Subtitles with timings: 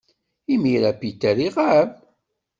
[0.53, 1.89] Imir-a, Peter iɣab.